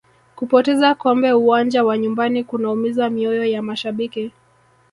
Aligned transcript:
kupoteza 0.35 0.95
kombe 0.95 1.33
uwanja 1.33 1.83
wa 1.83 1.97
nyumbani 1.97 2.43
kunaumiza 2.43 3.09
mioyo 3.09 3.45
ya 3.45 3.61
mashabiki 3.61 4.31